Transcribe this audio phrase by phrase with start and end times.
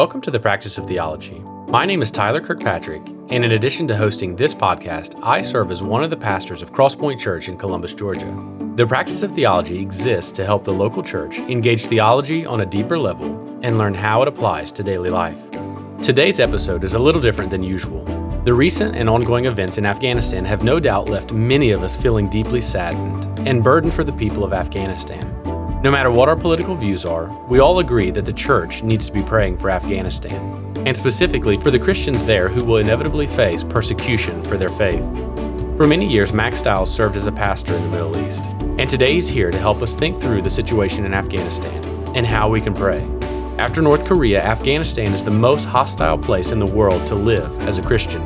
[0.00, 1.40] Welcome to the Practice of Theology.
[1.68, 5.82] My name is Tyler Kirkpatrick, and in addition to hosting this podcast, I serve as
[5.82, 8.34] one of the pastors of Crosspoint Church in Columbus, Georgia.
[8.76, 12.98] The Practice of Theology exists to help the local church engage theology on a deeper
[12.98, 13.26] level
[13.62, 15.38] and learn how it applies to daily life.
[16.00, 18.02] Today's episode is a little different than usual.
[18.46, 22.30] The recent and ongoing events in Afghanistan have no doubt left many of us feeling
[22.30, 25.39] deeply saddened and burdened for the people of Afghanistan.
[25.82, 29.12] No matter what our political views are, we all agree that the church needs to
[29.12, 30.36] be praying for Afghanistan,
[30.84, 35.02] and specifically for the Christians there who will inevitably face persecution for their faith.
[35.78, 38.44] For many years, Mack Stiles served as a pastor in the Middle East,
[38.76, 41.82] and today he's here to help us think through the situation in Afghanistan
[42.14, 43.00] and how we can pray.
[43.56, 47.78] After North Korea, Afghanistan is the most hostile place in the world to live as
[47.78, 48.20] a Christian.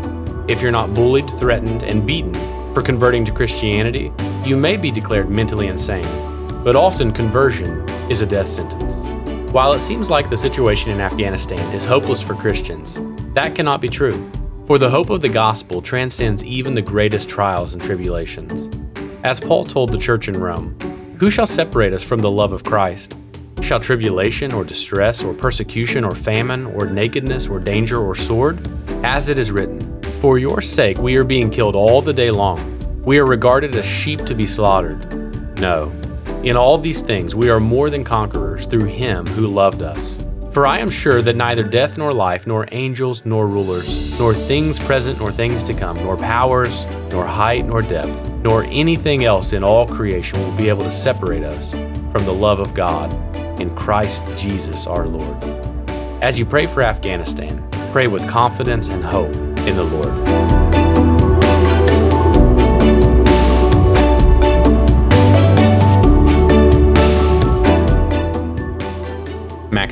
[0.48, 2.34] If you're not bullied, threatened, and beaten
[2.74, 4.10] for converting to Christianity,
[4.44, 6.33] you may be declared mentally insane
[6.64, 8.94] but often conversion is a death sentence.
[9.52, 12.98] While it seems like the situation in Afghanistan is hopeless for Christians,
[13.34, 14.30] that cannot be true.
[14.66, 18.74] For the hope of the gospel transcends even the greatest trials and tribulations.
[19.22, 20.76] As Paul told the church in Rome,
[21.20, 23.14] Who shall separate us from the love of Christ?
[23.60, 28.66] Shall tribulation or distress or persecution or famine or nakedness or danger or sword?
[29.04, 33.02] As it is written, For your sake we are being killed all the day long.
[33.04, 35.60] We are regarded as sheep to be slaughtered.
[35.60, 35.92] No,
[36.44, 40.18] in all these things, we are more than conquerors through him who loved us.
[40.52, 44.78] For I am sure that neither death nor life, nor angels nor rulers, nor things
[44.78, 49.64] present nor things to come, nor powers, nor height nor depth, nor anything else in
[49.64, 53.10] all creation will be able to separate us from the love of God
[53.58, 55.42] in Christ Jesus our Lord.
[56.22, 59.34] As you pray for Afghanistan, pray with confidence and hope
[59.66, 60.63] in the Lord.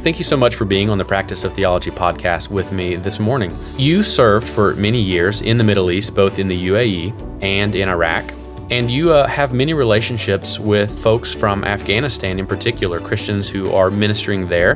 [0.03, 3.21] Thank you so much for being on the Practice of Theology podcast with me this
[3.21, 3.57] morning.
[3.79, 7.89] You served for many years in the Middle East, both in the UAE and in
[7.89, 8.33] Iraq,
[8.69, 13.93] and you uh, have many relationships with folks from Afghanistan, in particular, Christians who are
[13.93, 14.75] ministering there,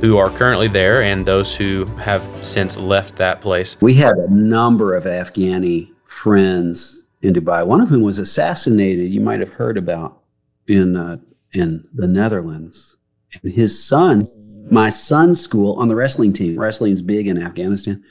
[0.00, 3.76] who are currently there, and those who have since left that place.
[3.80, 9.20] We had a number of Afghani friends in Dubai, one of whom was assassinated, you
[9.20, 10.22] might have heard about
[10.68, 11.16] in, uh,
[11.52, 12.96] in the Netherlands.
[13.42, 14.30] And his son
[14.70, 16.58] my son's school on the wrestling team.
[16.58, 18.02] Wrestling is big in Afghanistan.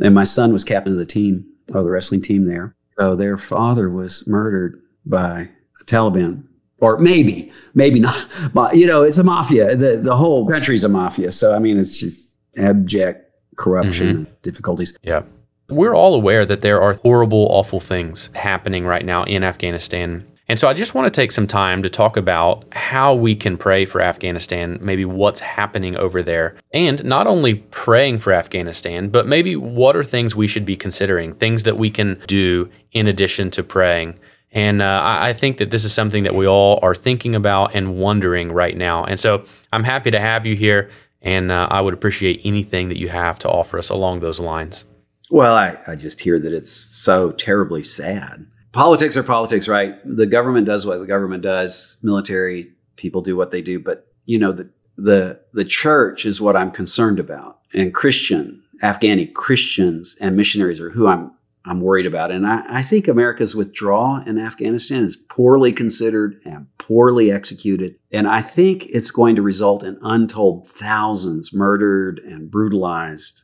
[0.00, 2.74] And my son was captain of the team, of the wrestling team there.
[2.98, 6.44] So their father was murdered by the Taliban.
[6.80, 8.28] Or maybe, maybe not.
[8.54, 9.74] But, you know, it's a mafia.
[9.74, 11.32] The, the whole country's a mafia.
[11.32, 14.32] So, I mean, it's just abject corruption mm-hmm.
[14.42, 14.96] difficulties.
[15.02, 15.22] Yeah.
[15.68, 20.58] We're all aware that there are horrible, awful things happening right now in Afghanistan and
[20.58, 23.84] so I just want to take some time to talk about how we can pray
[23.84, 29.56] for Afghanistan, maybe what's happening over there, and not only praying for Afghanistan, but maybe
[29.56, 33.62] what are things we should be considering, things that we can do in addition to
[33.62, 34.18] praying.
[34.50, 37.98] And uh, I think that this is something that we all are thinking about and
[37.98, 39.04] wondering right now.
[39.04, 42.98] And so I'm happy to have you here, and uh, I would appreciate anything that
[42.98, 44.86] you have to offer us along those lines.
[45.30, 48.46] Well, I, I just hear that it's so terribly sad
[48.78, 49.96] politics are politics, right?
[50.04, 51.96] The government does what the government does.
[52.00, 53.80] Military people do what they do.
[53.80, 59.34] But you know, the the the church is what I'm concerned about, and Christian Afghani
[59.34, 61.32] Christians and missionaries are who I'm
[61.64, 62.30] I'm worried about.
[62.30, 67.96] And I, I think America's withdrawal in Afghanistan is poorly considered and poorly executed.
[68.12, 73.42] And I think it's going to result in untold thousands murdered and brutalized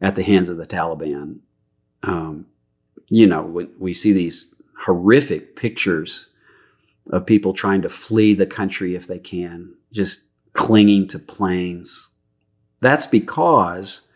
[0.00, 1.40] at the hands of the Taliban.
[2.04, 2.46] Um,
[3.08, 4.54] you know, we, we see these
[4.84, 6.28] horrific pictures
[7.10, 12.08] of people trying to flee the country if they can, just clinging to planes.
[12.80, 14.08] That's because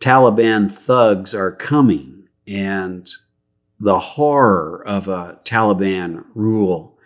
[0.00, 3.08] Taliban thugs are coming and
[3.78, 6.98] the horror of a Taliban rule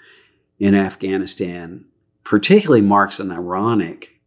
[0.59, 1.85] in Afghanistan
[2.25, 4.21] particularly marks an ironic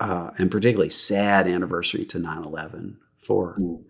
[0.00, 3.84] uh, and particularly sad anniversary to 9 11 for mm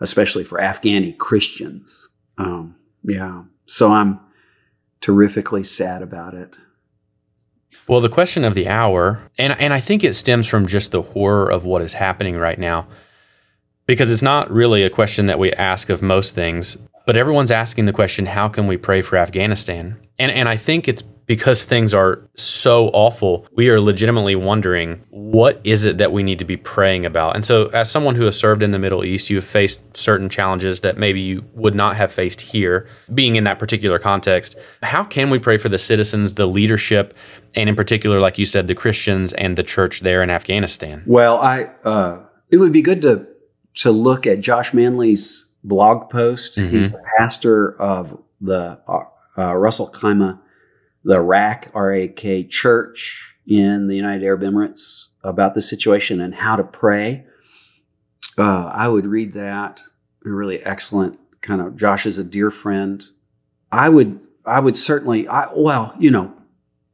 [0.00, 2.08] especially for Afghani Christians.
[2.38, 3.44] Um, yeah.
[3.66, 4.20] So I'm
[5.00, 6.56] terrifically sad about it.
[7.86, 11.02] Well, the question of the hour, and, and I think it stems from just the
[11.02, 12.86] horror of what is happening right now,
[13.86, 17.86] because it's not really a question that we ask of most things, but everyone's asking
[17.86, 19.96] the question, how can we pray for Afghanistan?
[20.18, 25.60] And, and I think it's because things are so awful, we are legitimately wondering what
[25.62, 27.36] is it that we need to be praying about.
[27.36, 30.30] And so, as someone who has served in the Middle East, you have faced certain
[30.30, 34.56] challenges that maybe you would not have faced here, being in that particular context.
[34.82, 37.14] How can we pray for the citizens, the leadership,
[37.54, 41.02] and in particular, like you said, the Christians and the church there in Afghanistan?
[41.06, 43.26] Well, I uh, it would be good to
[43.76, 46.56] to look at Josh Manley's blog post.
[46.56, 46.70] Mm-hmm.
[46.70, 49.02] He's the pastor of the uh,
[49.36, 50.40] uh Ras Al Khaimah
[51.04, 56.64] the RAK, R-A-K church in the United Arab Emirates about the situation and how to
[56.64, 57.24] pray.
[58.36, 59.82] Uh, I would read that.
[60.24, 61.18] A really excellent.
[61.40, 63.02] Kind of Josh is a dear friend.
[63.70, 66.34] I would I would certainly I, well, you know,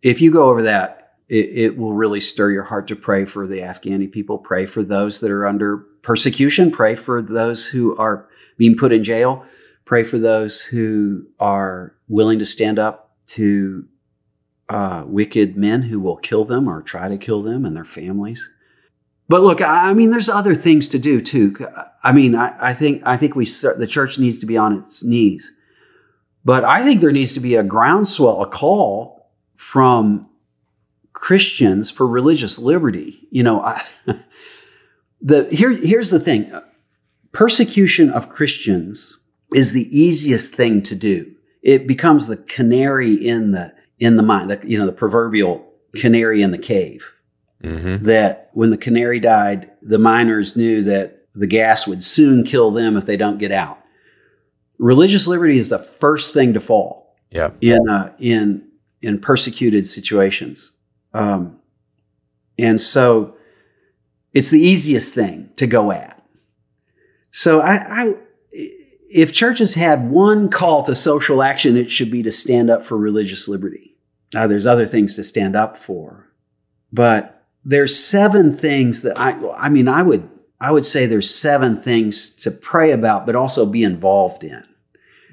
[0.02, 3.46] if you go over that, it, it will really stir your heart to pray for
[3.46, 8.28] the Afghani people, pray for those that are under persecution, pray for those who are
[8.58, 9.44] being put in jail,
[9.84, 13.86] pray for those who are willing to stand up to
[14.68, 18.50] uh, wicked men who will kill them or try to kill them and their families.
[19.28, 21.56] But look, I mean, there's other things to do too.
[22.02, 25.02] I mean, I, I think I think we the church needs to be on its
[25.02, 25.54] knees,
[26.44, 30.28] but I think there needs to be a groundswell, a call from
[31.14, 33.26] Christians for religious liberty.
[33.30, 33.82] You know, I,
[35.22, 36.52] the here here's the thing:
[37.32, 39.18] persecution of Christians
[39.54, 41.34] is the easiest thing to do.
[41.62, 43.72] It becomes the canary in the
[44.04, 47.10] in the mine, the, you know, the proverbial canary in the cave.
[47.62, 48.04] Mm-hmm.
[48.04, 52.96] That when the canary died, the miners knew that the gas would soon kill them
[52.96, 53.78] if they don't get out.
[54.78, 57.16] Religious liberty is the first thing to fall.
[57.30, 57.50] Yeah.
[57.60, 58.68] In uh, in
[59.00, 60.72] in persecuted situations,
[61.14, 61.58] um,
[62.58, 63.36] and so
[64.32, 66.22] it's the easiest thing to go at.
[67.30, 68.14] So I, I
[68.52, 72.96] if churches had one call to social action, it should be to stand up for
[72.96, 73.93] religious liberty.
[74.34, 76.28] Now, there's other things to stand up for,
[76.92, 80.28] but there's seven things that I, I mean, I would,
[80.60, 84.64] I would say there's seven things to pray about, but also be involved in.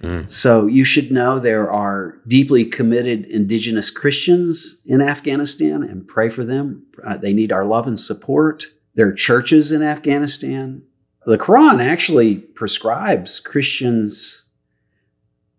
[0.01, 0.31] Mm.
[0.31, 6.43] So you should know there are deeply committed indigenous Christians in Afghanistan and pray for
[6.43, 6.85] them.
[7.03, 8.65] Uh, they need our love and support.
[8.95, 10.83] There are churches in Afghanistan
[11.25, 14.43] the Quran actually prescribes Christians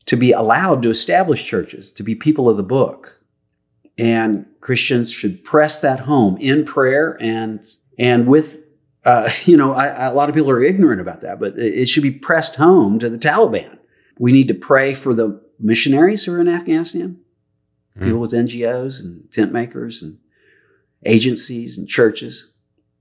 [0.07, 3.22] to be allowed to establish churches, to be people of the book.
[3.99, 7.61] And Christians should press that home in prayer and
[7.99, 8.65] and with
[9.05, 12.03] uh, you know I, a lot of people are ignorant about that, but it should
[12.03, 13.79] be pressed home to the Taliban.
[14.19, 17.19] We need to pray for the missionaries who are in Afghanistan,
[17.99, 18.05] mm.
[18.05, 20.19] people with NGOs and tent makers and
[21.05, 22.53] agencies and churches,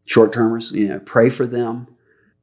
[0.06, 0.72] short termers.
[0.72, 1.88] You know, pray for them.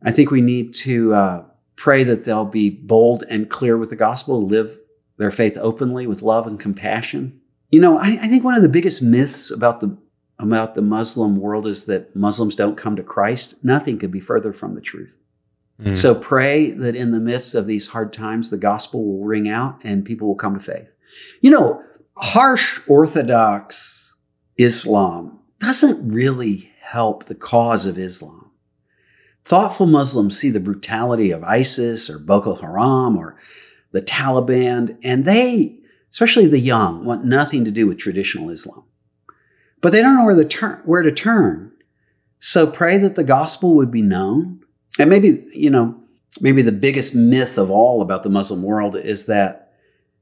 [0.02, 1.44] I think we need to uh,
[1.76, 4.78] pray that they'll be bold and clear with the gospel, live
[5.16, 7.37] their faith openly with love and compassion.
[7.70, 9.96] You know, I, I think one of the biggest myths about the
[10.40, 13.64] about the Muslim world is that Muslims don't come to Christ.
[13.64, 15.16] Nothing could be further from the truth.
[15.82, 15.96] Mm.
[15.96, 19.80] So pray that in the midst of these hard times, the gospel will ring out
[19.82, 20.88] and people will come to faith.
[21.40, 21.82] You know,
[22.16, 24.14] harsh Orthodox
[24.56, 28.50] Islam doesn't really help the cause of Islam.
[29.44, 33.38] Thoughtful Muslims see the brutality of ISIS or Boko Haram or
[33.92, 35.77] the Taliban, and they,
[36.10, 38.84] especially the young, want nothing to do with traditional Islam.
[39.80, 41.72] But they don't know where, the where to turn.
[42.40, 44.60] So pray that the gospel would be known.
[44.98, 46.00] And maybe, you know,
[46.40, 49.72] maybe the biggest myth of all about the Muslim world is that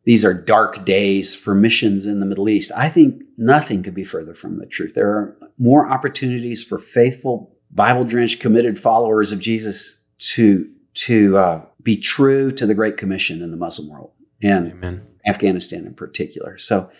[0.05, 2.71] these are dark days for missions in the Middle East.
[2.76, 4.95] I think nothing could be further from the truth.
[4.95, 11.64] There are more opportunities for faithful Bible drenched, committed followers of Jesus to to uh,
[11.83, 14.12] be true to the Great Commission in the Muslim world
[14.43, 15.07] and Amen.
[15.26, 16.59] Afghanistan in particular.
[16.59, 16.90] So,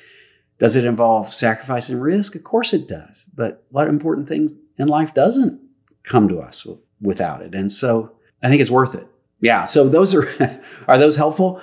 [0.59, 2.35] does it involve sacrifice and risk?
[2.35, 3.27] Of course it does.
[3.35, 5.61] But what important things in life doesn't
[6.03, 6.67] come to us
[7.01, 7.55] without it?
[7.55, 8.13] And so,
[8.43, 9.07] I think it's worth it.
[9.41, 9.65] Yeah.
[9.65, 11.61] So those are are those helpful?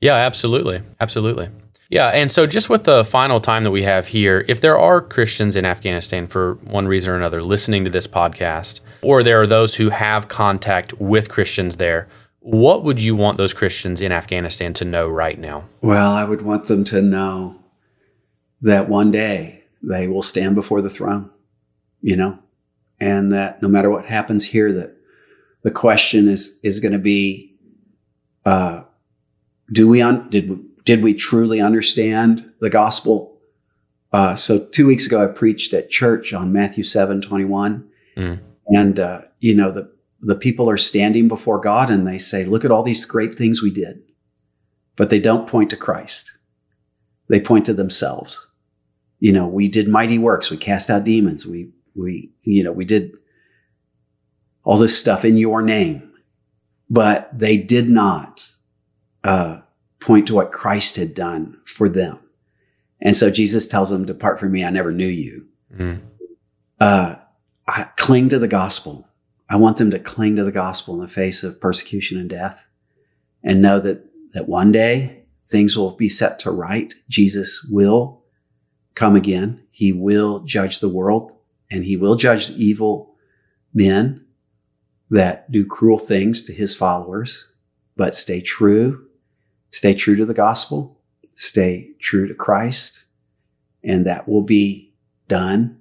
[0.00, 1.48] Yeah, absolutely, absolutely.
[1.92, 5.02] Yeah, and so just with the final time that we have here, if there are
[5.02, 9.46] Christians in Afghanistan for one reason or another listening to this podcast, or there are
[9.46, 12.08] those who have contact with Christians there,
[12.42, 15.68] what would you want those Christians in Afghanistan to know right now?
[15.80, 17.60] Well, I would want them to know
[18.60, 21.30] that one day they will stand before the throne,
[22.00, 22.38] you know,
[23.00, 24.96] and that no matter what happens here, that
[25.62, 27.54] the question is is going to be,
[28.44, 28.82] uh,
[29.72, 33.38] do we un- did did we truly understand the gospel?
[34.12, 37.88] Uh, so two weeks ago, I preached at church on Matthew 7, 21.
[38.16, 38.40] Mm.
[38.68, 39.90] And, uh, you know, the,
[40.22, 43.60] the people are standing before God and they say, look at all these great things
[43.60, 44.00] we did,
[44.96, 46.32] but they don't point to Christ.
[47.28, 48.46] they point to themselves.
[49.18, 50.50] You know, we did mighty works.
[50.50, 51.46] We cast out demons.
[51.46, 53.12] We, we, you know, we did
[54.64, 56.12] all this stuff in your name,
[56.88, 58.48] but they did not
[59.24, 59.60] uh,
[60.00, 62.18] point to what Christ had done for them.
[63.00, 65.46] And so Jesus tells them, Depart from me, I never knew you.
[65.76, 66.00] Mm.
[66.78, 67.16] Uh,
[67.66, 69.08] I cling to the gospel.
[69.52, 72.64] I want them to cling to the gospel in the face of persecution and death
[73.44, 76.94] and know that, that one day things will be set to right.
[77.10, 78.22] Jesus will
[78.94, 79.62] come again.
[79.70, 81.32] He will judge the world
[81.70, 83.14] and he will judge evil
[83.74, 84.24] men
[85.10, 87.52] that do cruel things to his followers,
[87.94, 89.06] but stay true,
[89.70, 90.98] stay true to the gospel,
[91.34, 93.04] stay true to Christ,
[93.84, 94.94] and that will be
[95.28, 95.78] done.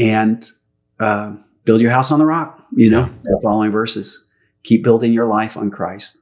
[0.00, 0.50] And
[0.98, 1.36] uh,
[1.70, 3.12] build your house on the rock, you know, yeah.
[3.22, 4.24] the following verses.
[4.64, 6.18] Keep building your life on Christ.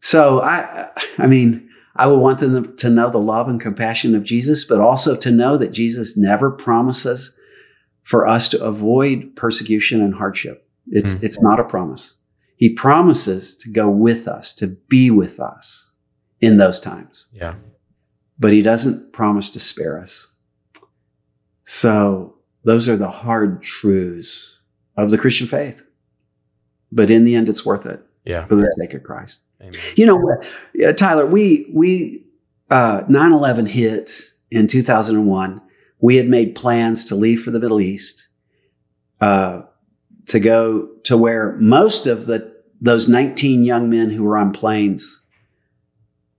[0.00, 1.66] So I, I mean,
[1.96, 5.30] I would want them to know the love and compassion of Jesus, but also to
[5.30, 7.34] know that Jesus never promises
[8.02, 10.68] for us to avoid persecution and hardship.
[10.88, 11.22] It's, mm.
[11.22, 12.18] it's not a promise.
[12.56, 15.90] He promises to go with us, to be with us
[16.42, 17.28] in those times.
[17.32, 17.54] Yeah.
[18.38, 20.26] But he doesn't promise to spare us.
[21.64, 24.58] So those are the hard truths
[24.96, 25.82] of the Christian faith.
[26.90, 28.00] But in the end, it's worth it.
[28.24, 28.46] Yeah.
[28.46, 29.40] For the sake of Christ.
[29.60, 29.80] Amen.
[29.96, 32.24] You know, Tyler, we, we,
[32.70, 35.62] uh, 9-11 hit in 2001
[36.00, 38.28] we had made plans to leave for the Middle East,
[39.20, 39.62] uh,
[40.26, 45.22] to go to where most of the those 19 young men who were on planes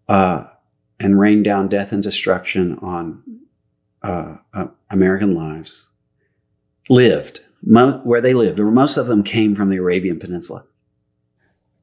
[0.08, 0.46] uh,
[1.00, 3.22] and rained down death and destruction on
[4.02, 5.89] uh, uh American lives
[6.90, 7.42] lived.
[7.62, 10.64] Mo- where they lived, or most of them came from the Arabian Peninsula.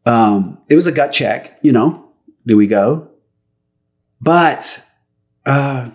[0.07, 2.09] Um, it was a gut check, you know.
[2.47, 3.09] Do we go?
[4.21, 4.83] But
[5.45, 5.91] uh,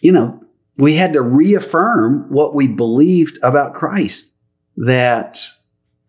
[0.00, 0.42] you know,
[0.76, 4.36] we had to reaffirm what we believed about Christ
[4.76, 5.40] that,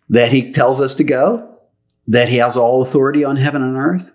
[0.09, 1.57] that he tells us to go,
[2.07, 4.13] that he has all authority on heaven and earth.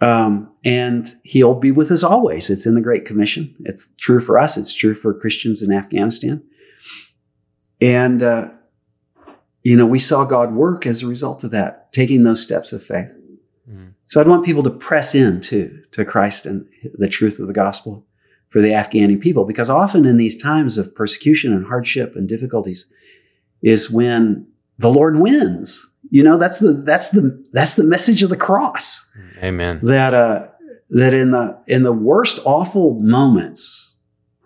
[0.00, 2.50] Um, and he'll be with us always.
[2.50, 3.54] It's in the Great Commission.
[3.64, 4.56] It's true for us.
[4.56, 6.42] It's true for Christians in Afghanistan.
[7.80, 8.48] And, uh,
[9.62, 12.82] you know, we saw God work as a result of that, taking those steps of
[12.82, 13.08] faith.
[13.70, 13.92] Mm.
[14.06, 17.52] So I'd want people to press in to, to Christ and the truth of the
[17.52, 18.04] gospel
[18.50, 22.90] for the Afghani people because often in these times of persecution and hardship and difficulties
[23.62, 24.46] is when
[24.78, 25.84] the Lord wins.
[26.10, 29.14] You know, that's the that's the that's the message of the cross.
[29.42, 29.80] Amen.
[29.82, 30.46] That uh
[30.90, 33.96] that in the in the worst awful moments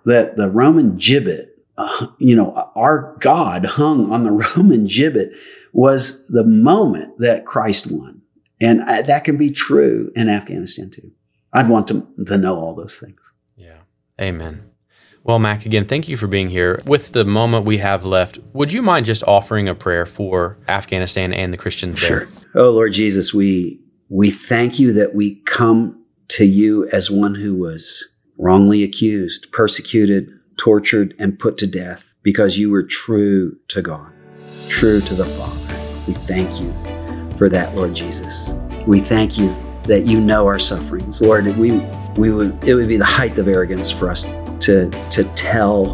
[0.04, 5.30] that the Roman gibbet, uh, you know, our God hung on the Roman gibbet
[5.72, 8.20] was the moment that Christ won.
[8.60, 11.10] And uh, that can be true in Afghanistan too.
[11.52, 13.20] I'd want to, to know all those things.
[13.56, 13.78] Yeah.
[14.20, 14.70] Amen.
[15.24, 16.82] Well, Mack, again, thank you for being here.
[16.84, 21.32] With the moment we have left, would you mind just offering a prayer for Afghanistan
[21.32, 22.26] and the Christians there?
[22.26, 22.28] Sure.
[22.54, 27.54] Oh, Lord Jesus, we we thank you that we come to you as one who
[27.54, 34.11] was wrongly accused, persecuted, tortured, and put to death because you were true to God,
[34.68, 35.76] true to the Father.
[36.06, 36.73] We thank you
[37.37, 38.52] for that, Lord Jesus.
[38.87, 39.54] We thank you
[39.85, 41.21] that you know our sufferings.
[41.21, 41.80] Lord, we
[42.16, 44.26] we would it would be the height of arrogance for us
[44.61, 45.87] to to tell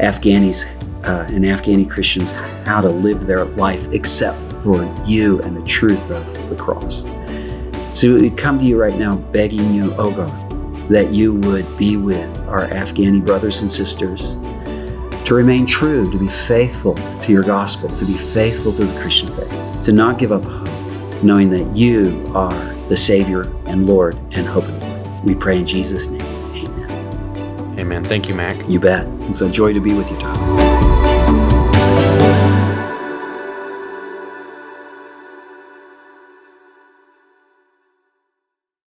[0.00, 0.66] Afghanis
[1.04, 2.32] uh, and Afghani Christians
[2.64, 7.02] how to live their life except for you and the truth of the cross.
[7.98, 10.49] So we come to you right now begging you, oh God,
[10.90, 14.32] that you would be with our Afghani brothers and sisters
[15.24, 19.28] to remain true, to be faithful to your gospel, to be faithful to the Christian
[19.28, 24.44] faith, to not give up hope, knowing that you are the Savior and Lord and
[24.44, 25.24] hope of the world.
[25.24, 26.22] We pray in Jesus' name.
[26.22, 27.78] Amen.
[27.78, 28.04] Amen.
[28.04, 28.68] Thank you, Mack.
[28.68, 29.06] You bet.
[29.28, 30.69] It's a joy to be with you, Tom.